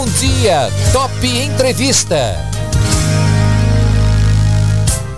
[0.00, 2.34] Bom dia, Top Entrevista.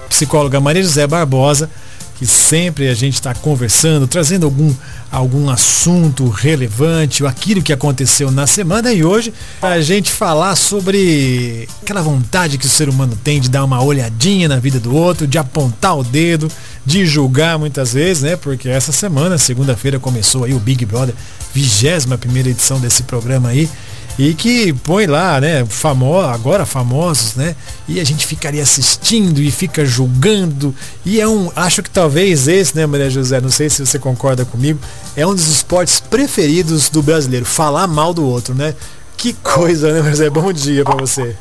[0.09, 1.71] Psicóloga Maria José Barbosa,
[2.19, 4.75] que sempre a gente está conversando, trazendo algum,
[5.09, 9.33] algum assunto relevante, aquilo que aconteceu na semana e hoje
[9.63, 14.49] a gente falar sobre aquela vontade que o ser humano tem de dar uma olhadinha
[14.49, 16.51] na vida do outro, de apontar o dedo,
[16.85, 18.35] de julgar muitas vezes, né?
[18.35, 21.15] Porque essa semana, segunda-feira, começou aí o Big Brother,
[21.55, 23.71] vigésima primeira edição desse programa aí
[24.19, 27.57] e que põe lá, né, famo, agora famosos, né?
[27.89, 30.75] E a gente ficaria assistindo e fica julgando.
[31.05, 34.45] E é um, acho que talvez esse, né, Maria José, não sei se você concorda
[34.45, 34.79] comigo,
[35.17, 38.75] é um dos esportes preferidos do brasileiro, falar mal do outro, né?
[39.17, 40.31] Que coisa, né, Maria José?
[40.31, 41.37] Bom dia para você.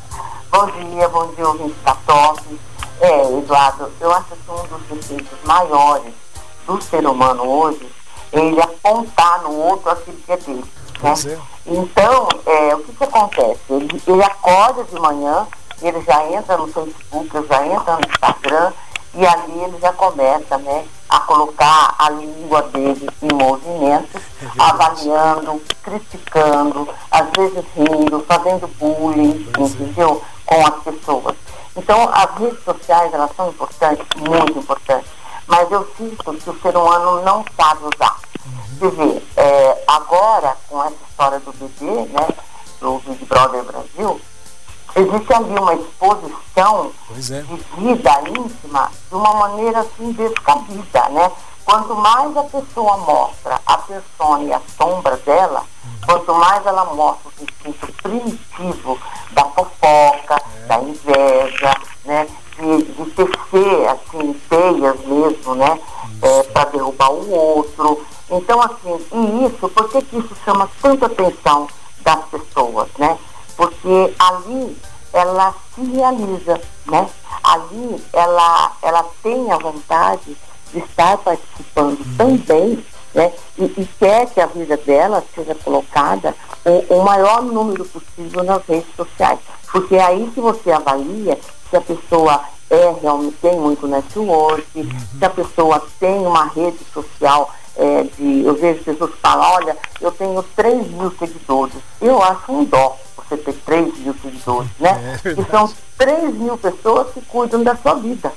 [0.50, 2.42] Bom dia, bom dia, ouvinte da Top.
[3.00, 6.12] É, Eduardo, eu acho que um dos defeitos maiores
[6.66, 7.86] do ser humano hoje
[8.32, 10.64] é ele apontar no outro aquilo que é dele.
[11.02, 11.14] Né?
[11.26, 11.38] É.
[11.66, 13.60] Então, é, o que, que acontece?
[13.68, 15.46] Ele, ele acorda de manhã,
[15.80, 18.72] ele já entra no Facebook, já entra no Instagram,
[19.14, 25.60] e ali ele já começa né, a colocar a língua dele em movimento, é avaliando,
[25.82, 29.62] criticando, às vezes rindo, fazendo bullying, é.
[29.62, 30.22] entendeu?
[30.46, 31.36] Com as pessoas.
[31.76, 35.10] Então, as redes sociais, elas são importantes, muito importantes,
[35.46, 38.16] mas eu sinto que o ser humano não sabe usar.
[38.82, 42.28] Quer dizer, é, agora, com essa história do bebê, né,
[42.80, 44.20] do Big Brother Brasil,
[44.96, 47.42] existe ali uma exposição é.
[47.42, 51.30] de vida íntima de uma maneira assim descabida, né?
[51.64, 55.62] Quanto mais a pessoa mostra a persona e a sombra dela,
[56.04, 58.98] quanto mais ela mostra o instinto primitivo
[59.30, 60.66] da fofoca, é.
[60.66, 61.72] da inveja,
[62.04, 62.26] né?
[62.56, 65.80] De, de tecer, assim, teias mesmo, né?
[66.20, 71.06] É, para derrubar o outro, então, assim, e isso, por que, que isso chama tanta
[71.06, 71.68] atenção
[72.00, 73.18] das pessoas, né?
[73.56, 74.76] Porque ali
[75.12, 77.10] ela se realiza, né?
[77.44, 80.36] Ali ela, ela tem a vontade
[80.72, 82.16] de estar participando uhum.
[82.16, 82.84] também,
[83.14, 83.32] né?
[83.58, 88.64] E, e, quer que a vida dela seja colocada o, o maior número possível nas
[88.66, 89.38] redes sociais.
[89.70, 92.40] Porque é aí que você avalia se a pessoa
[92.70, 94.88] é realmente tem muito network, uhum.
[95.18, 99.76] se a pessoa tem uma rede social é, de, eu vejo pessoas que falam, olha,
[100.00, 101.76] eu tenho 3 mil seguidores.
[102.00, 105.18] Eu acho um dó você ter 3 mil seguidores, né?
[105.24, 108.32] É e são 3 mil pessoas que cuidam da sua vida.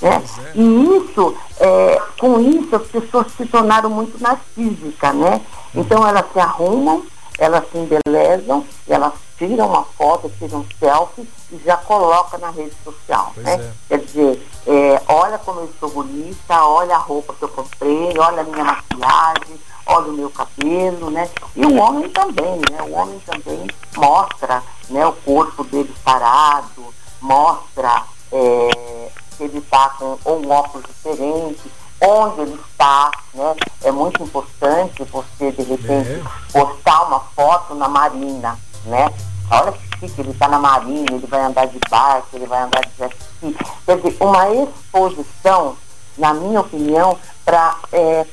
[0.00, 0.22] Né?
[0.54, 0.58] É.
[0.58, 5.40] E isso, é, com isso, as pessoas se tornaram muito narcísicas, né?
[5.74, 7.04] Então elas se arrumam,
[7.40, 12.76] elas se embelezam, elas tiram uma foto, tiram um selfie e já coloca na rede
[12.84, 13.54] social, pois né?
[13.54, 13.72] É.
[13.88, 18.42] Quer dizer, é, olha como eu estou bonita, olha a roupa que eu comprei, olha
[18.42, 21.30] a minha maquiagem, olha o meu cabelo, né?
[21.56, 22.82] E o homem também, né?
[22.82, 30.18] O homem também mostra né, o corpo dele parado, mostra é, que ele está com
[30.26, 31.62] um óculos diferente,
[32.00, 33.54] onde ele está, né?
[33.82, 36.22] É muito importante você, de repente, é.
[36.52, 39.10] postar uma foto na marina, né?
[39.50, 42.80] Olha que chique, ele está na marinha, ele vai andar de barco, ele vai andar
[42.82, 43.56] de jet ski.
[43.84, 45.76] Quer dizer, uma exposição,
[46.16, 48.26] na minha opinião, para é,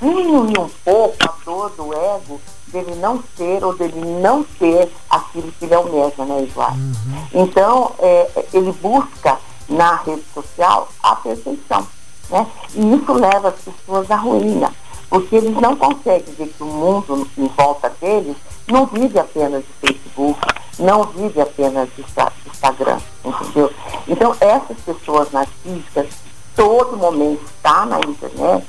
[0.00, 5.52] diminuir um pouco a dor do ego dele não ser ou dele não ter aquilo
[5.52, 6.78] que ele almeja, né, Eduardo?
[6.78, 7.26] Uhum.
[7.32, 9.38] Então, é, ele busca
[9.68, 11.86] na rede social a perfeição,
[12.30, 12.46] né?
[12.74, 14.72] E isso leva as pessoas à ruína,
[15.08, 18.36] porque eles não conseguem ver que o mundo em volta deles
[18.68, 20.40] não vive apenas de Facebook,
[20.78, 22.04] não vive apenas de
[22.50, 23.72] Instagram, entendeu?
[24.08, 26.08] Então, essas pessoas narcisistas,
[26.54, 28.66] todo momento está na internet,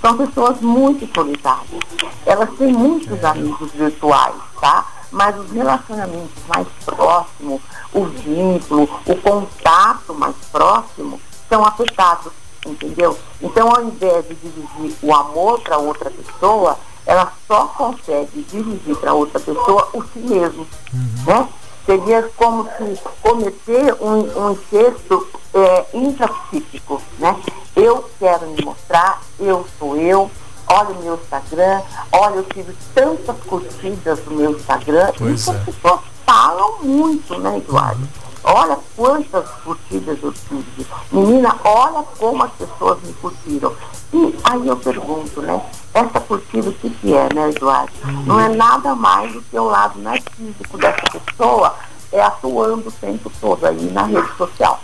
[0.00, 1.82] são pessoas muito solitárias.
[2.24, 4.86] Elas têm muitos amigos virtuais, tá?
[5.10, 7.60] Mas os relacionamentos mais próximos,
[7.92, 12.32] o vínculo, o contato mais próximo, são afetados,
[12.66, 13.16] entendeu?
[13.40, 16.76] Então, ao invés de dirigir o amor para outra pessoa,
[17.06, 20.66] ela só consegue dirigir para outra pessoa o si mesmo.
[20.92, 21.24] Uhum.
[21.26, 21.48] Né?
[21.86, 27.02] Seria como se cometer um, um gesto é, intrapsíquico.
[27.18, 27.36] Né?
[27.74, 30.30] Eu quero me mostrar, eu sou eu,
[30.68, 35.12] olha o meu Instagram, olha, eu tive tantas curtidas no meu Instagram.
[35.18, 35.56] Pois Isso é.
[35.56, 38.02] as pessoas falam muito, né, Eduardo?
[38.02, 38.29] Uhum.
[38.42, 40.86] Olha quantas curtidas eu tive.
[41.12, 43.74] Menina, olha como as pessoas me curtiram.
[44.12, 45.60] E aí eu pergunto, né?
[45.92, 47.92] Essa curtida o que, que é, né, Eduardo?
[48.04, 48.22] Uhum.
[48.24, 51.74] Não é nada mais do que o lado narcísico dessa pessoa
[52.12, 54.82] é atuando o tempo todo aí na rede social.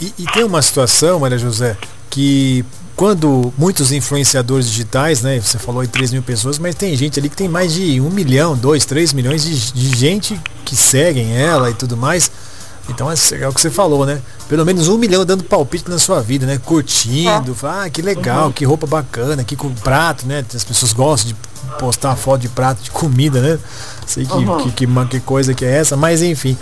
[0.00, 1.76] E, e tem uma situação, Maria José,
[2.08, 2.64] que
[2.96, 5.38] quando muitos influenciadores digitais, né?
[5.38, 8.08] Você falou em 3 mil pessoas, mas tem gente ali que tem mais de um
[8.08, 12.30] milhão, dois, três milhões de, de gente que seguem ela e tudo mais.
[12.88, 14.20] Então é, é, o que você falou, né?
[14.48, 16.58] Pelo menos um milhão dando palpite na sua vida, né?
[16.64, 17.66] Curtindo, é.
[17.66, 18.52] ah, que legal, uhum.
[18.52, 20.44] que roupa bacana, que com prato, né?
[20.54, 21.36] As pessoas gostam de
[21.78, 23.58] postar foto de prato de comida, né?
[24.06, 24.58] Sei que, uhum.
[24.58, 26.56] que, que, que, coisa que é essa, mas enfim.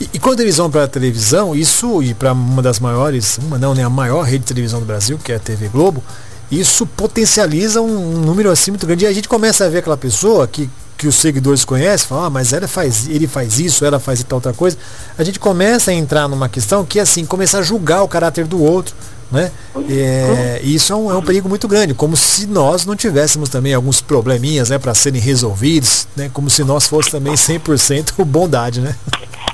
[0.00, 3.58] E, e quando eles vão para a televisão, isso, e para uma das maiores, uma
[3.58, 3.84] não, né?
[3.84, 6.02] A maior rede de televisão do Brasil, que é a TV Globo,
[6.50, 9.04] isso potencializa um, um número assim muito grande.
[9.04, 12.30] E a gente começa a ver aquela pessoa que que os seguidores conhecem, falam, ah,
[12.30, 14.78] mas ela faz, ele faz isso, ela faz tal outra coisa,
[15.18, 18.46] a gente começa a entrar numa questão que é assim, começar a julgar o caráter
[18.46, 18.94] do outro,
[19.30, 19.50] né?
[19.88, 23.74] É, isso é um, é um perigo muito grande, como se nós não tivéssemos também
[23.74, 26.30] alguns probleminhas né, para serem resolvidos, né?
[26.32, 28.96] Como se nós fosse também 100% bondade, né?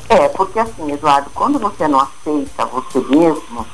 [0.08, 3.66] É, porque assim, Eduardo, quando você não aceita você mesmo,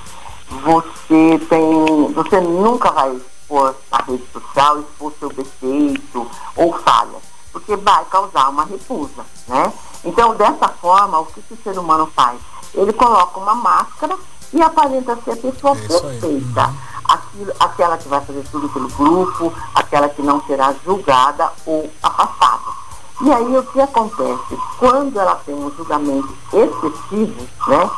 [0.62, 2.12] você tem.
[2.14, 6.26] Você nunca vai expor na rede social, expor seu defeito
[7.68, 9.70] porque vai causar uma recusa, né?
[10.02, 12.40] Então, dessa forma, o que o ser humano faz?
[12.72, 14.16] Ele coloca uma máscara
[14.54, 16.66] e aparenta ser a pessoa é perfeita.
[16.66, 16.74] Uhum.
[17.04, 22.78] Aquilo, aquela que vai fazer tudo pelo grupo, aquela que não será julgada ou afastada.
[23.20, 24.58] E aí o que acontece?
[24.78, 27.90] Quando ela tem um julgamento excessivo, né,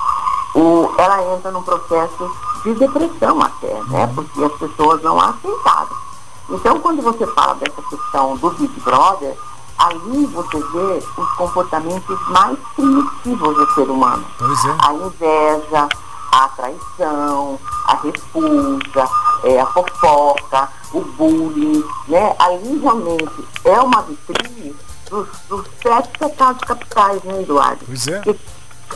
[0.55, 2.31] o, ela entra num processo
[2.65, 4.07] de depressão até, né?
[4.07, 4.15] Uhum.
[4.15, 6.01] Porque as pessoas não a aceitaram.
[6.49, 9.37] Então, quando você fala dessa questão do Big Brother,
[9.81, 14.25] aí você vê os comportamentos mais primitivos do ser humano.
[14.41, 14.87] É.
[14.87, 15.89] A inveja,
[16.33, 19.09] a traição, a repulsa,
[19.45, 22.37] é, a fofoca, o bullying, né?
[22.39, 24.77] Aí realmente é uma vitrine
[25.09, 27.85] dos, dos sete pecados capitais, né, Eduardo?
[27.87, 28.21] Pois é.
[28.21, 28.39] Porque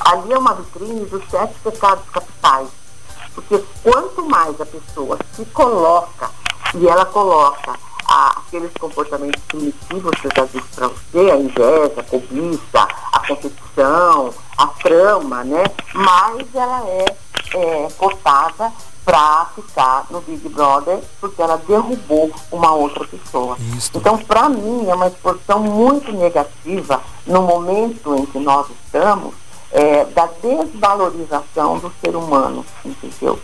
[0.05, 2.69] ali é uma vitrine dos sete pecados capitais.
[3.35, 6.31] Porque quanto mais a pessoa se coloca
[6.75, 12.01] e ela coloca a, aqueles comportamentos primitivos que eu já disse para você, a inveja,
[12.01, 15.65] a cobiça, a competição, a trama, né?
[15.95, 17.17] Mas ela é,
[17.55, 17.89] é
[19.05, 23.56] para ficar no Big Brother porque ela derrubou uma outra pessoa.
[23.77, 23.91] Isso.
[23.95, 29.35] Então, para mim, é uma exposição muito negativa no momento em que nós estamos
[29.71, 33.39] é, da desvalorização do ser humano, entendeu?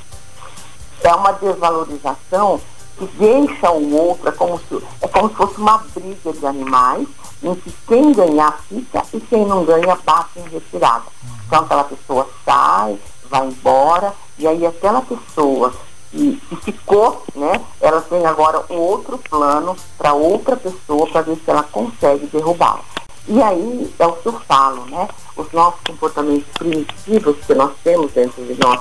[1.02, 2.60] É uma desvalorização
[3.00, 7.08] que deixa o outro, é como se, é como se fosse uma briga de animais,
[7.42, 11.04] em que quem ganhar fica e quem não ganha passa em retirada.
[11.46, 12.98] Então aquela pessoa sai,
[13.30, 15.72] vai embora, e aí aquela pessoa
[16.10, 21.36] que, que ficou, né, ela tem agora um outro plano para outra pessoa para ver
[21.36, 22.80] se ela consegue derrubá-la.
[23.26, 25.08] E aí é o que eu falo, né?
[25.36, 28.80] Os nossos comportamentos primitivos que nós temos dentro de nós,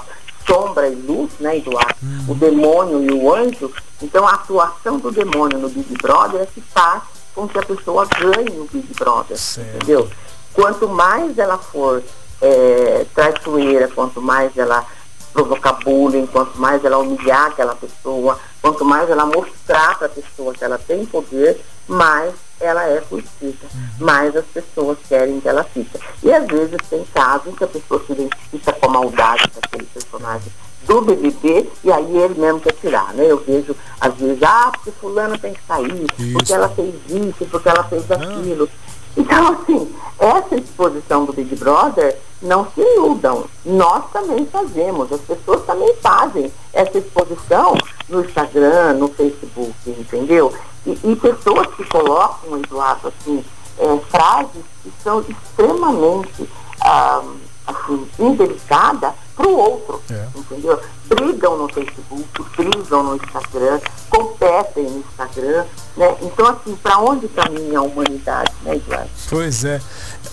[0.49, 1.95] sombra e luz, né, Eduardo?
[2.27, 3.71] O demônio e o anjo.
[4.01, 7.03] Então, a atuação do demônio no Big Brother é que faz
[7.35, 9.75] com que a pessoa ganhe o Big Brother, certo.
[9.75, 10.09] entendeu?
[10.53, 12.01] Quanto mais ela for
[12.41, 14.85] é, traiçoeira, quanto mais ela
[15.31, 20.53] provocar bullying, quanto mais ela humilhar aquela pessoa, quanto mais ela mostrar para a pessoa
[20.53, 24.05] que ela tem poder, mais ela é curtida, uhum.
[24.05, 25.97] mais as pessoas querem que ela fique.
[26.21, 30.51] E às vezes tem casos que a pessoa se identifica com a maldade daquele personagem
[30.85, 33.25] do BBB e aí ele mesmo quer tirar, né?
[33.25, 36.33] Eu vejo às vezes, ah, porque fulano tem que sair, isso.
[36.33, 38.69] porque ela fez isso, porque ela fez aquilo.
[39.15, 43.45] Então, assim, essa exposição do Big Brother, não se iludam.
[43.65, 47.75] Nós também fazemos, as pessoas também fazem essa exposição
[48.07, 50.53] no Instagram, no Facebook, entendeu?
[50.85, 53.43] E, e pessoas que colocam, Eduardo, assim,
[53.77, 56.49] é, frases que são extremamente
[56.81, 57.21] ah,
[57.67, 60.27] assim, indelicadas para o outro, é.
[60.35, 60.79] entendeu?
[61.05, 66.17] Brigam no Facebook, brigam no Instagram, competem no Instagram, né?
[66.21, 69.09] Então, assim, para onde caminha a humanidade, né, Eduardo?
[69.29, 69.81] Pois é.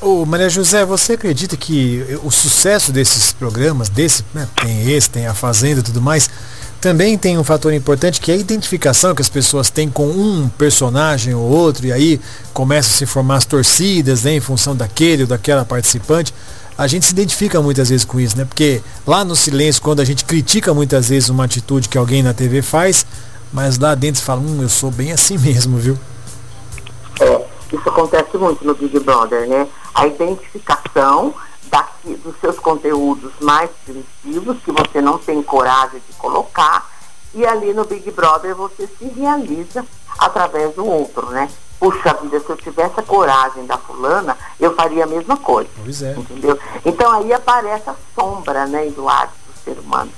[0.01, 5.27] Ô, Maria José, você acredita que o sucesso desses programas, desse, né, tem esse, tem
[5.27, 6.29] a Fazenda e tudo mais,
[6.81, 10.49] também tem um fator importante que é a identificação que as pessoas têm com um
[10.49, 12.21] personagem ou outro, e aí
[12.53, 16.35] começam a se formar as torcidas né, em função daquele ou daquela participante.
[16.77, 18.45] A gente se identifica muitas vezes com isso, né?
[18.45, 22.35] Porque lá no silêncio, quando a gente critica muitas vezes uma atitude que alguém na
[22.35, 23.07] TV faz,
[23.51, 25.99] mas lá dentro você fala, hum, eu sou bem assim mesmo, viu?
[27.19, 29.67] É, isso acontece muito no Big Brother, né?
[29.95, 31.35] A identificação
[31.71, 36.91] daqui, dos seus conteúdos mais primitivos, que você não tem coragem de colocar,
[37.35, 39.85] e ali no Big Brother você se realiza
[40.19, 41.51] através do outro, né?
[41.79, 45.69] Puxa vida, se eu tivesse a coragem da fulana, eu faria a mesma coisa.
[45.83, 46.13] Pois é.
[46.13, 46.59] Entendeu?
[46.85, 50.11] Então aí aparece a sombra, né, Eduardo, do ser humano.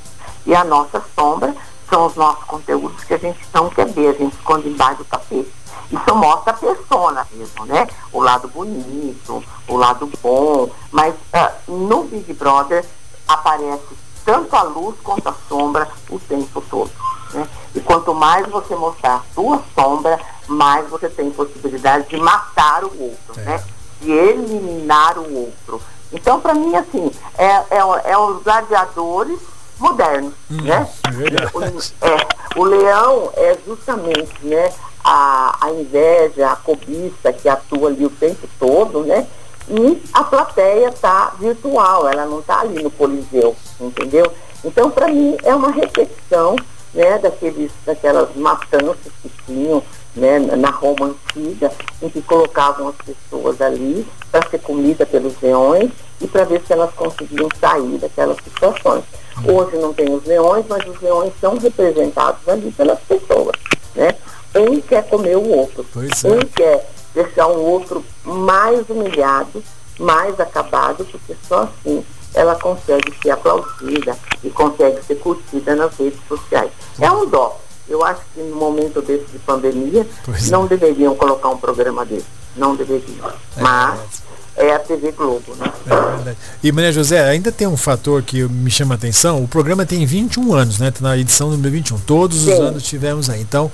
[0.46, 1.54] E a nossa sombra
[1.90, 5.04] são os nossos conteúdos que a gente não quer ver, a gente esconde embaixo do
[5.04, 5.52] tapete.
[5.90, 7.86] Isso mostra a persona mesmo, né?
[8.12, 10.70] O lado bonito, o lado bom.
[10.90, 12.84] Mas uh, no Big Brother
[13.26, 16.90] aparece tanto a luz quanto a sombra o tempo todo.
[17.32, 17.48] Né?
[17.74, 23.02] E quanto mais você mostrar a sua sombra, mais você tem possibilidade de matar o
[23.02, 23.44] outro, é.
[23.44, 23.64] né?
[24.00, 25.82] De eliminar o outro.
[26.12, 29.38] Então, para mim, assim, é, é, é os gladiadores
[29.78, 30.88] modernos, hum, né?
[31.04, 34.72] É o, é, o leão é justamente, né,
[35.04, 39.26] a, a inveja, a cobiça que atua ali o tempo todo, né?
[39.68, 44.32] E a plateia está virtual, ela não está ali no Coliseu, entendeu?
[44.64, 46.56] Então, para mim, é uma repetição
[46.94, 49.82] né, daqueles, daquelas matanças que tinham
[50.16, 51.70] né, na Roma antiga,
[52.02, 55.90] em que colocavam as pessoas ali para ser comida pelos leões
[56.20, 59.04] e para ver se elas conseguiam sair daquelas situações.
[59.46, 63.54] Hoje não tem os leões, mas os leões são representados ali pelas pessoas.
[63.94, 64.14] Né?
[64.54, 66.28] Um quer comer o outro, é.
[66.28, 69.62] um quer deixar o outro mais humilhado,
[69.98, 76.20] mais acabado, porque só assim ela consegue ser aplaudida e consegue ser curtida nas redes
[76.28, 76.70] sociais.
[77.00, 77.58] É um dó.
[77.88, 80.68] Eu acho que no momento desse de pandemia, pois não é.
[80.68, 82.26] deveriam colocar um programa desse.
[82.54, 83.28] Não deveriam.
[83.28, 84.22] É Mas
[84.58, 85.72] é a TV Globo, né?
[85.86, 86.36] É verdade.
[86.62, 89.42] E Maria José, ainda tem um fator que me chama a atenção.
[89.42, 90.90] O programa tem 21 anos, né?
[90.90, 91.98] Tá na edição número 21.
[92.00, 92.52] Todos Sim.
[92.52, 93.40] os anos tivemos aí.
[93.40, 93.70] Então,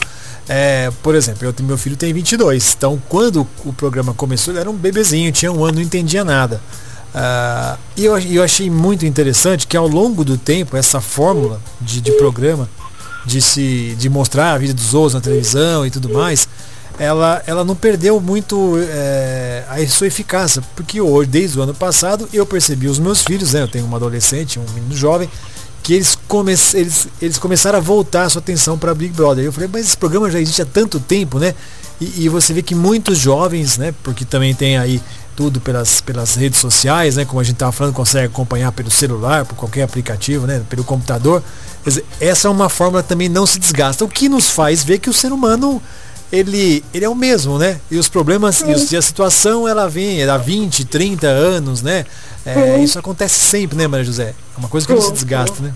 [0.46, 2.74] é, por exemplo, eu, meu filho tem 22.
[2.76, 6.60] Então, quando o programa começou, ele era um bebezinho, tinha um ano, não entendia nada.
[7.14, 12.00] Uh, e eu, eu achei muito interessante que ao longo do tempo, essa fórmula de,
[12.00, 12.68] de programa,
[13.24, 16.48] de se de mostrar a vida dos outros na televisão e tudo mais,
[16.98, 22.28] ela, ela não perdeu muito é, a sua eficácia, porque hoje, desde o ano passado,
[22.32, 25.28] eu percebi os meus filhos, né, eu tenho uma adolescente, um menino jovem,
[25.82, 29.44] que eles, come eles, eles começaram a voltar a sua atenção para Big Brother.
[29.44, 31.54] Eu falei, mas esse programa já existe há tanto tempo, né?
[32.00, 33.94] E, e, você vê que muitos jovens, né?
[34.02, 35.00] Porque também tem aí
[35.36, 37.26] tudo pelas, pelas redes sociais, né?
[37.26, 40.62] Como a gente estava falando, consegue acompanhar pelo celular, por qualquer aplicativo, né?
[40.70, 41.42] Pelo computador.
[41.84, 44.06] Dizer, essa é uma forma também não se desgasta.
[44.06, 45.82] O que nos faz ver que o ser humano
[46.34, 47.80] ele, ele é o mesmo, né?
[47.88, 52.04] E os problemas e, os, e, a situação ela vem há 20, 30 anos, né?
[52.44, 54.34] É, isso acontece sempre, né, Maria José?
[54.54, 55.72] É uma coisa que sim, não se desgasta, né?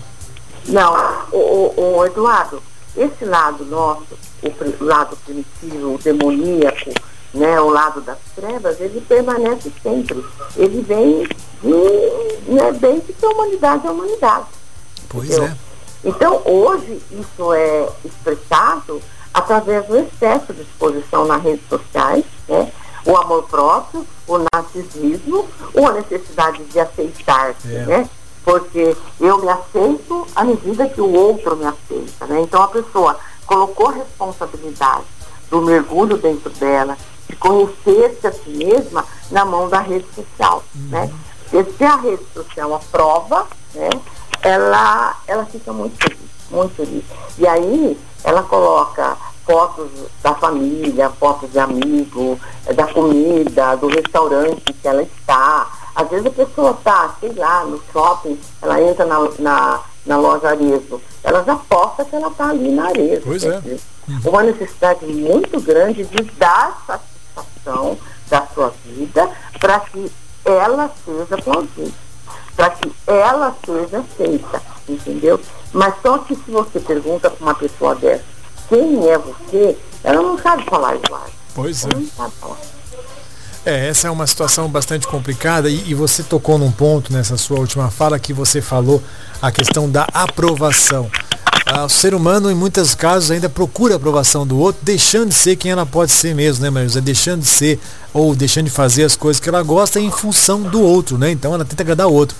[0.67, 0.93] Não,
[1.31, 2.61] o, o, o, Eduardo,
[2.95, 4.05] esse lado nosso,
[4.43, 6.91] o lado primitivo, o demoníaco,
[7.33, 10.23] né, o lado das trevas, ele permanece sempre.
[10.57, 11.27] Ele vem
[11.63, 14.47] de, né, desde que a humanidade é a humanidade.
[15.07, 15.45] Pois entendeu?
[15.45, 15.55] é.
[16.03, 19.01] Então, hoje, isso é expressado
[19.33, 22.71] através do excesso de exposição nas redes sociais, né?
[23.05, 27.85] o amor próprio, o narcisismo, ou a necessidade de aceitar, é.
[27.85, 28.09] né?
[28.43, 32.41] Porque eu me aceito à medida que o outro me aceita, né?
[32.41, 35.05] Então a pessoa colocou a responsabilidade
[35.49, 40.89] do mergulho dentro dela, de conhecer-se a si mesma na mão da rede social, uhum.
[40.89, 41.11] né?
[41.49, 43.89] Porque se a rede social aprova, né?
[44.41, 47.03] Ela, ela fica muito feliz, muito feliz.
[47.37, 49.89] E aí ela coloca fotos
[50.21, 55.67] da família, fotos de amigo, eh, da comida, do restaurante que ela está.
[55.95, 60.49] Às vezes a pessoa está, sei lá, no shopping, ela entra na, na, na loja
[60.49, 63.23] Arezo, ela já posta que ela está ali na Arezo.
[63.25, 63.57] Pois é.
[63.57, 64.21] Uhum.
[64.25, 67.97] Uma necessidade muito grande de dar satisfação
[68.29, 70.11] da sua vida para que
[70.45, 71.91] ela seja aplaudida,
[72.59, 75.39] para que ela seja aceita, entendeu?
[75.71, 78.25] Mas só que se você pergunta para uma pessoa dessa
[78.67, 81.25] quem é você, ela não sabe falar igual.
[81.55, 81.95] Pois ela é.
[81.95, 82.57] Não sabe falar.
[83.65, 87.59] É, essa é uma situação bastante complicada e, e, você tocou num ponto nessa sua
[87.59, 89.01] última fala que você falou
[89.41, 91.09] a questão da aprovação.
[91.65, 95.35] Ah, o ser humano, em muitos casos, ainda procura a aprovação do outro, deixando de
[95.35, 97.79] ser quem ela pode ser mesmo, né, Maria Deixando de ser
[98.13, 101.31] ou deixando de fazer as coisas que ela gosta em função do outro, né?
[101.31, 102.35] Então ela tenta agradar o outro.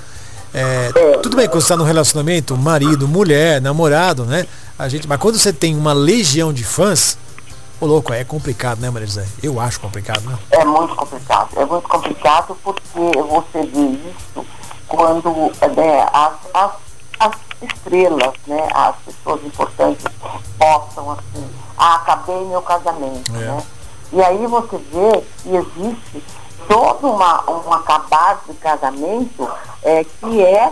[0.53, 0.91] É,
[1.21, 4.47] tudo bem quando você está num relacionamento, marido, mulher, namorado, né?
[4.77, 7.17] A gente, mas quando você tem uma legião de fãs,
[7.79, 9.25] ô louco, é complicado, né, Maria José?
[9.43, 10.37] Eu acho complicado, né?
[10.51, 11.49] É muito complicado.
[11.55, 14.45] É muito complicado porque você vê isso
[14.87, 16.71] quando né, as, as,
[17.19, 20.05] as estrelas, né, as pessoas importantes
[20.57, 23.39] possam assim, ah, acabei meu casamento, é.
[23.39, 23.63] né?
[24.11, 26.23] E aí você vê que existe
[26.69, 29.49] todo uma, um acabado de casamento
[29.81, 30.71] é, que é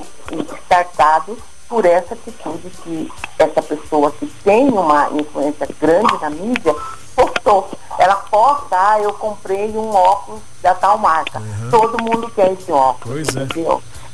[0.63, 1.36] startado
[1.68, 6.74] por essa atitude que essa pessoa que tem uma influência grande na mídia
[7.16, 7.68] postou.
[7.98, 11.39] Ela posta, ah, eu comprei um óculos da tal marca.
[11.39, 11.70] Uhum.
[11.72, 13.27] Todo mundo quer esse óculos.
[13.34, 13.48] Pois é.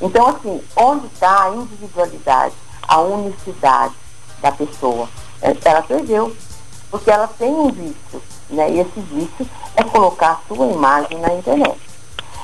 [0.02, 2.56] Então, assim, onde está a individualidade,
[2.88, 3.94] a unicidade
[4.42, 5.10] da pessoa.
[5.42, 6.34] É, ela perdeu,
[6.94, 8.22] porque ela tem um vício,
[8.52, 8.70] né?
[8.70, 11.80] E esse vício é colocar sua imagem na internet.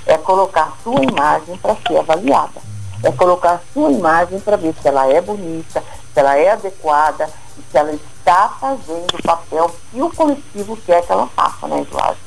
[0.08, 2.60] É colocar sua imagem para ser avaliada.
[3.04, 7.30] É colocar sua imagem para ver se ela é bonita, se ela é adequada,
[7.72, 12.18] se ela está fazendo o papel que o coletivo quer que ela faça, né, Eduardo?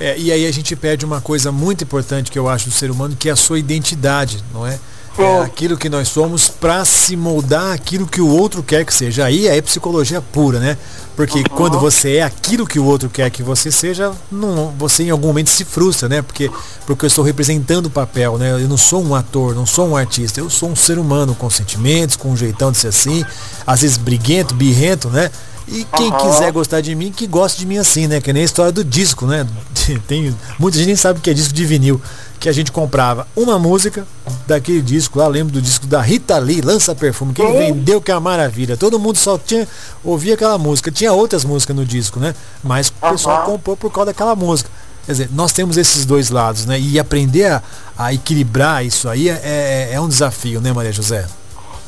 [0.00, 2.90] É, e aí a gente perde uma coisa muito importante que eu acho do ser
[2.90, 4.80] humano, que é a sua identidade, não é?
[5.18, 9.24] É aquilo que nós somos para se moldar aquilo que o outro quer que seja.
[9.24, 10.76] Aí é psicologia pura, né?
[11.16, 11.44] Porque uhum.
[11.54, 15.28] quando você é aquilo que o outro quer que você seja, não, você em algum
[15.28, 16.20] momento se frustra, né?
[16.20, 16.50] Porque,
[16.86, 18.52] porque eu estou representando o papel, né?
[18.52, 21.48] Eu não sou um ator, não sou um artista, eu sou um ser humano com
[21.48, 23.24] sentimentos, com um jeitão de ser assim,
[23.66, 25.30] às vezes briguento, birrento, né?
[25.68, 26.18] E quem uhum.
[26.18, 28.20] quiser gostar de mim, que goste de mim assim, né?
[28.20, 29.46] Que nem a história do disco, né?
[30.06, 32.00] Tem, muita gente nem sabe o que é disco de vinil.
[32.38, 34.06] Que a gente comprava uma música
[34.46, 38.10] daquele disco lá, lembro do disco da Rita Lee, Lança Perfume, que ele vendeu que
[38.10, 38.76] é uma maravilha.
[38.76, 39.66] Todo mundo só tinha,
[40.04, 40.90] ouvia aquela música.
[40.90, 42.34] Tinha outras músicas no disco, né?
[42.62, 43.52] Mas o pessoal uhum.
[43.52, 44.70] comprou por causa daquela música.
[45.06, 46.78] Quer dizer, nós temos esses dois lados, né?
[46.78, 47.62] E aprender a,
[47.96, 51.26] a equilibrar isso aí é, é, é um desafio, né, Maria José?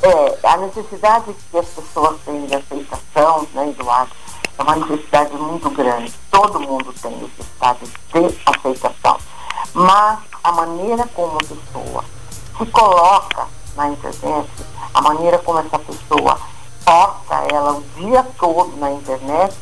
[0.02, 4.12] É, a necessidade que as pessoas têm de aceitação, né, Eduardo,
[4.57, 6.12] é uma necessidade muito grande.
[6.31, 7.81] Todo mundo tem necessidade
[8.12, 9.19] de aceitação.
[9.75, 12.05] Mas a maneira como a pessoa
[12.57, 14.49] se coloca na internet,
[14.95, 16.38] a maneira como essa pessoa
[16.85, 19.55] posta ela o dia todo na internet,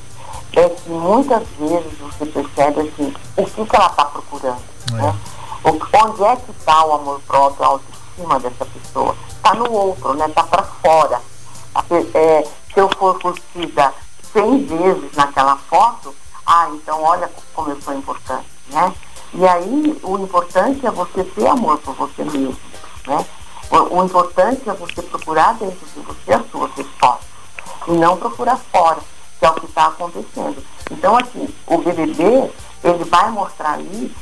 [0.55, 4.63] é que muitas vezes você percebe assim, o que, que ela está procurando.
[4.93, 4.95] É.
[4.95, 5.17] Né?
[5.65, 9.17] onde é que está o amor próprio, a autoestima dessa pessoa?
[9.47, 10.27] Está no outro, né?
[10.27, 11.23] Está para fora.
[12.15, 13.95] É, se eu for curtida
[14.33, 18.93] 100 vezes naquela foto, ah, então olha como eu sou importante, né?
[19.35, 22.59] E aí o importante é você ter amor por você mesmo,
[23.07, 23.25] né?
[23.71, 27.29] O, o importante é você procurar dentro de você as suas respostas
[27.87, 28.99] e não procurar fora,
[29.39, 30.65] que é o que está acontecendo.
[30.91, 32.51] Então, assim, o BBB,
[32.83, 34.15] ele vai mostrar ali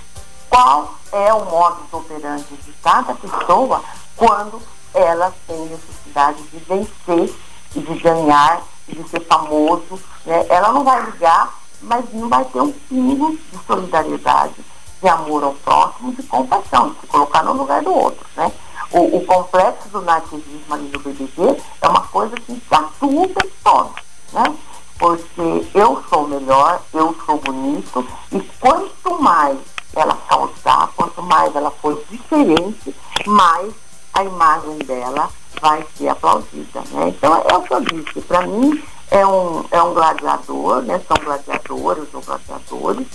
[0.50, 3.82] qual é o modo operante de cada pessoa
[4.16, 4.60] quando
[4.94, 7.34] ela tem necessidade de vencer
[7.74, 10.00] e de ganhar e de ser famoso.
[10.24, 10.46] Né?
[10.48, 11.52] Ela não vai ligar,
[11.82, 14.54] mas não vai ter um pingo de solidariedade,
[15.02, 18.24] de amor ao próximo, de compaixão, de se colocar no lugar do outro.
[18.36, 18.50] Né?
[18.92, 23.52] O, o complexo do narcisismo ali do BBB é uma coisa que atua o tempo
[23.64, 23.94] todo.
[24.32, 24.56] Né?
[24.96, 29.58] Porque eu sou melhor, eu sou bonito, e quanto mais
[29.96, 32.94] ela causar, quanto mais ela for diferente,
[33.26, 33.72] mais
[34.14, 35.28] a imagem dela
[35.60, 36.82] vai ser aplaudida.
[36.92, 37.08] Né?
[37.08, 38.20] Então, é o que eu disse.
[38.22, 41.00] Para mim, é um, é um gladiador, né?
[41.06, 43.06] são gladiadores ou gladiadores,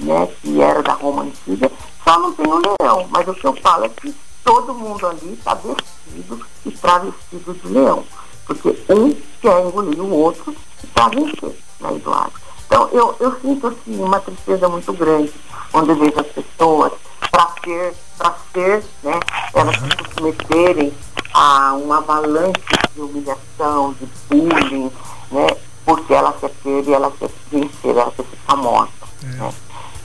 [0.00, 0.28] né?
[0.40, 1.70] que era da Roma Antiga,
[2.04, 3.06] só não tem o um leão.
[3.10, 7.68] Mas o que eu falo é que todo mundo ali está vestido e travestido de
[7.68, 8.04] leão.
[8.46, 10.56] Porque um quer engolir o outro
[10.94, 12.32] para vencer, né, Eduardo?
[12.66, 15.32] Então, eu, eu sinto assim, uma tristeza muito grande
[15.70, 16.92] quando eu vejo as pessoas
[17.30, 19.20] para ter, para ser, né,
[19.54, 20.92] elas se submeterem
[21.32, 22.52] a uma avalanche
[22.94, 24.90] de humilhação, de bullying,
[25.30, 25.46] né,
[25.84, 28.90] porque ela quer ter e ela quer vencer, ela quer ser famosa.
[29.22, 29.26] É.
[29.26, 29.52] Né?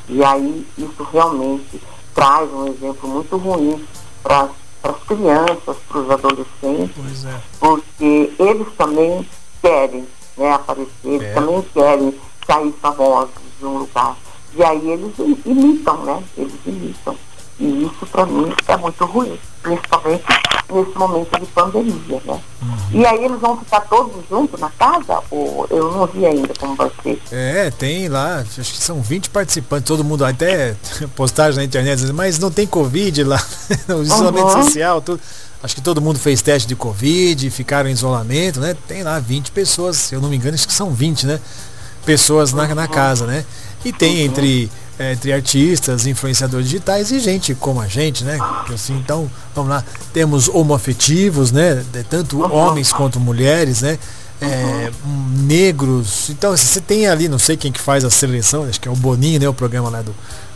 [0.10, 1.82] E aí isso realmente
[2.14, 3.84] traz um exemplo muito ruim
[4.22, 4.50] para
[4.84, 7.42] as crianças, para os adolescentes, é.
[7.60, 9.28] porque eles também
[9.62, 11.34] querem né, aparecer, eles é.
[11.34, 14.16] também querem sair famosos de um lugar.
[14.56, 15.14] E aí eles
[15.46, 16.24] imitam, né?
[16.38, 17.18] Eles imitam.
[17.60, 20.24] E isso para mim é muito ruim, principalmente
[20.72, 22.42] nesse momento de pandemia, né?
[22.62, 23.02] Uhum.
[23.02, 25.20] E aí eles vão ficar todos juntos na casa?
[25.32, 27.22] Ou eu não vi ainda como vai ser.
[27.32, 30.76] É, tem lá, acho que são 20 participantes, todo mundo até
[31.16, 33.44] postagem na internet, mas não tem Covid lá,
[33.90, 34.64] o isolamento uhum.
[34.64, 35.22] social, tudo.
[35.62, 38.76] Acho que todo mundo fez teste de Covid, ficaram em isolamento, né?
[38.86, 41.40] Tem lá 20 pessoas, se eu não me engano, acho que são 20, né?
[42.06, 43.46] Pessoas na, na casa, né?
[43.86, 48.38] E tem entre, é, entre artistas, influenciadores digitais e gente como a gente, né?
[48.74, 51.84] Assim, então, vamos lá, temos homoafetivos, né?
[52.10, 53.98] Tanto homens quanto mulheres, né?
[54.42, 54.92] É,
[55.38, 56.30] negros.
[56.30, 58.92] Então, assim, você tem ali, não sei quem que faz a seleção, acho que é
[58.92, 59.48] o Boninho, né?
[59.50, 60.14] O programa lá do,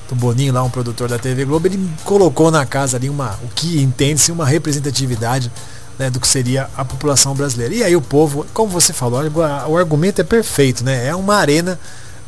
[0.09, 3.47] do Boninho, lá um produtor da TV Globo, ele colocou na casa ali uma, o
[3.55, 5.51] que entende-se uma representatividade
[5.97, 7.73] né, do que seria a população brasileira.
[7.73, 9.19] E aí o povo, como você falou,
[9.67, 11.07] o argumento é perfeito, né?
[11.07, 11.79] É uma arena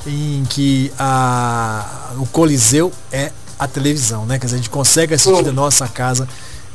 [0.06, 4.40] em que a, o Coliseu é a televisão, né?
[4.40, 6.28] Quer dizer, a gente consegue assistir da nossa casa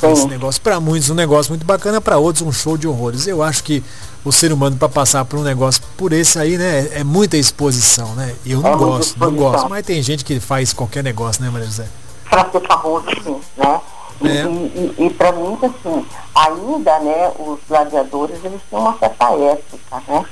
[0.02, 0.60] esse negócio.
[0.60, 3.26] Para muitos um negócio muito bacana, para outros um show de horrores.
[3.26, 3.82] Eu acho que
[4.24, 8.14] o ser humano para passar por um negócio por esse aí, né, é muita exposição,
[8.14, 8.34] né?
[8.44, 11.66] Eu não é gosto, não gosto, mas tem gente que faz qualquer negócio, né, Maria
[11.66, 11.86] José?
[12.28, 13.80] Para ser famoso, sim, né?
[14.20, 14.44] E, é.
[14.44, 20.02] e, e, e para mim, assim, ainda, né, os gladiadores, eles têm uma certa ética,
[20.08, 20.24] né?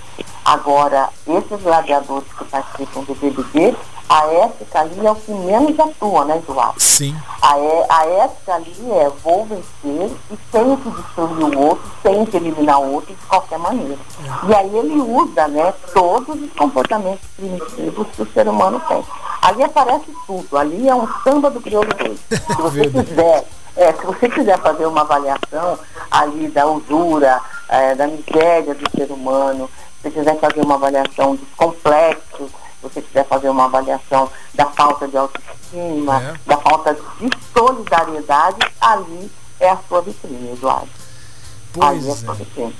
[0.44, 3.76] Agora, esses gladiadores que participam do BBB,
[4.08, 6.78] a ética ali é o que menos atua, né, Eduardo?
[6.78, 7.16] Sim.
[7.40, 12.26] A, é, a ética ali é vou vencer e tenho que destruir o outro, tenho
[12.26, 13.94] que eliminar o outro de qualquer maneira.
[13.94, 14.50] É.
[14.50, 19.02] E aí ele usa, né, todos os comportamentos primitivos que o ser humano tem.
[19.40, 22.20] Ali aparece tudo, ali é um samba do crioulo doido.
[22.28, 25.78] Se você quiser é, se você quiser fazer uma avaliação
[26.10, 31.36] ali da usura, é, da miséria do ser humano, se você quiser fazer uma avaliação
[31.36, 36.34] dos complexos, se você quiser fazer uma avaliação da falta de autoestima, é.
[36.46, 40.88] da falta de solidariedade, ali é a sua vitrine, Eduardo.
[41.72, 42.36] Pois ali é a sua é.
[42.36, 42.76] vitrine.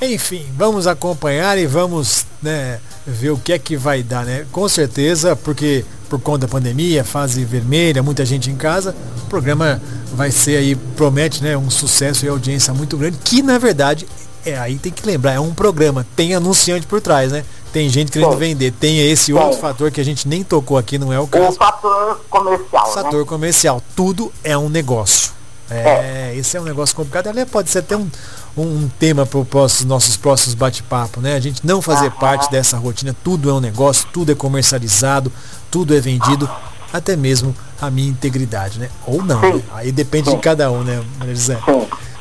[0.00, 4.46] Enfim, vamos acompanhar e vamos né, ver o que é que vai dar, né?
[4.52, 9.80] Com certeza, porque por conta da pandemia, fase vermelha, muita gente em casa, o programa
[10.14, 14.06] vai ser aí, promete né, um sucesso e audiência muito grande, que na verdade,
[14.44, 17.44] é aí tem que lembrar, é um programa, tem anunciante por trás, né?
[17.72, 18.38] Tem gente querendo Sim.
[18.38, 19.60] vender, tem esse outro Sim.
[19.60, 21.48] fator que a gente nem tocou aqui, não é o caso.
[21.48, 22.92] O fator comercial.
[22.92, 23.26] Fator né?
[23.26, 25.36] comercial, tudo é um negócio.
[25.68, 27.26] É, é, esse é um negócio complicado.
[27.26, 28.08] Aliás, pode ser até um,
[28.56, 31.34] um tema para os nossos próximos bate-papo, né?
[31.34, 35.30] A gente não fazer parte dessa rotina, tudo é um negócio, tudo é comercializado,
[35.70, 36.48] tudo é vendido,
[36.92, 38.88] até mesmo a minha integridade, né?
[39.06, 39.62] Ou não, né?
[39.74, 41.58] Aí depende de cada um, né, Maria José?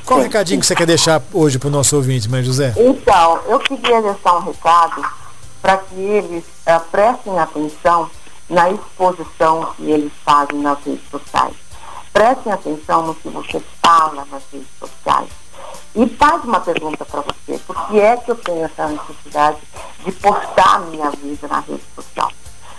[0.06, 2.74] Qual o recadinho que você quer deixar hoje para o nosso ouvinte, Maria José?
[2.78, 5.02] Então, eu queria deixar um recado
[5.62, 8.10] para que eles uh, prestem atenção
[8.50, 11.56] na exposição que eles fazem nas redes sociais
[12.16, 15.28] Prestem atenção no que você fala nas redes sociais.
[15.96, 19.60] E faz uma pergunta para você, por que é que eu tenho essa necessidade
[20.04, 22.30] de postar a minha vida na rede social?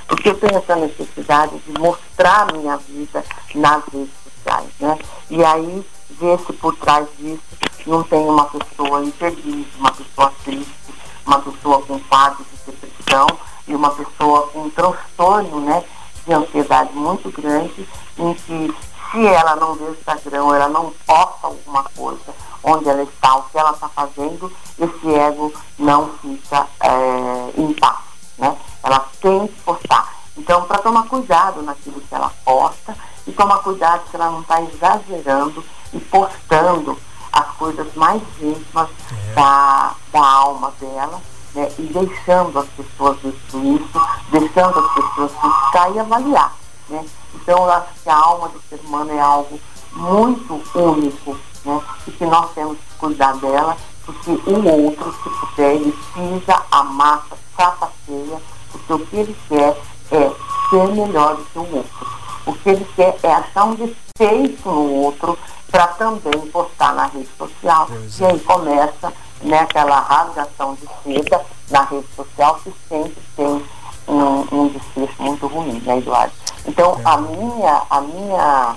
[0.06, 3.24] Porque eu tenho essa necessidade de mostrar minha vida
[3.54, 4.98] nas redes sociais, né?
[5.30, 7.40] E aí, ver se por trás disso
[7.86, 13.26] não tem uma pessoa infeliz, uma pessoa triste, uma pessoa com quadro de depressão
[13.66, 15.82] e uma pessoa com um transtorno, né,
[16.26, 18.74] de ansiedade muito grande, em que
[19.10, 23.44] se ela não vê o Instagram, ela não posta alguma coisa onde ela está, o
[23.44, 27.98] que ela está fazendo, esse ego não fica é, em paz,
[28.36, 28.56] né?
[28.82, 30.12] Ela tem que postar.
[30.36, 34.60] Então, para tomar cuidado naquilo que ela posta e tomar cuidado que ela não está
[34.60, 36.98] exagerando e postando
[37.32, 39.34] as coisas mais íntimas é.
[39.34, 41.22] da, da alma dela,
[41.54, 41.70] né?
[41.78, 44.00] E deixando as pessoas ver isso,
[44.30, 46.52] deixando as pessoas ficar e avaliar,
[46.88, 47.04] né?
[47.32, 49.60] Então, eu acho que a alma do ser humano é algo
[49.92, 51.82] muito único, né?
[52.06, 56.82] E que nós temos que cuidar dela, porque o outro, se puder, ele pisa a
[56.84, 59.76] massa, sapateia, porque o que ele quer
[60.12, 60.32] é
[60.70, 62.06] ser melhor do que o outro.
[62.46, 65.38] O que ele quer é achar um defeito no outro
[65.70, 67.88] para também postar na rede social.
[68.18, 73.62] E aí começa né, aquela rasgação de seda na rede social que sempre tem
[74.08, 76.32] um, um desfecho muito ruim, né, Eduardo?
[76.66, 78.76] Então, a minha, a minha,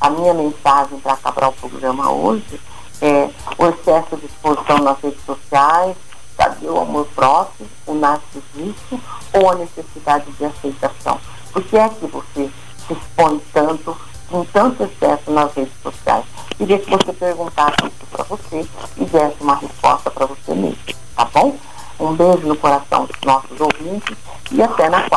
[0.00, 2.60] a minha mensagem para acabar o programa hoje
[3.00, 5.96] é o excesso de exposição nas redes sociais,
[6.36, 9.00] cadê o amor próprio, o narcisismo
[9.32, 11.20] ou a necessidade de aceitação?
[11.52, 12.50] Por que é que você
[12.86, 13.96] se expõe tanto,
[14.28, 16.24] com tanto excesso nas redes sociais?
[16.56, 20.78] Queria que você perguntasse isso para você e desse uma resposta para você mesmo,
[21.16, 21.56] tá bom?
[22.00, 24.16] Um beijo no coração dos nossos ouvintes
[24.52, 25.07] e até na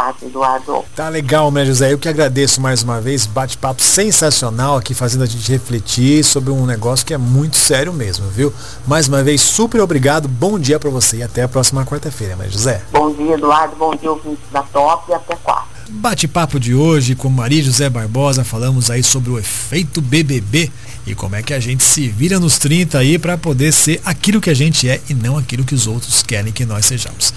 [0.41, 0.84] Eduardo.
[0.95, 1.93] Tá legal, Maria José.
[1.93, 3.25] Eu que agradeço mais uma vez.
[3.25, 8.27] Bate-papo sensacional aqui, fazendo a gente refletir sobre um negócio que é muito sério mesmo,
[8.30, 8.51] viu?
[8.88, 10.27] Mais uma vez, super obrigado.
[10.27, 12.82] Bom dia para você e até a próxima quarta-feira, Maria José.
[12.91, 13.75] Bom dia, Eduardo.
[13.75, 15.71] Bom dia, ouvintes da Top e até quarta.
[15.89, 20.71] Bate-papo de hoje com Maria José Barbosa, falamos aí sobre o efeito BBB
[21.06, 24.39] e como é que a gente se vira nos 30 aí para poder ser aquilo
[24.39, 27.34] que a gente é e não aquilo que os outros querem que nós sejamos.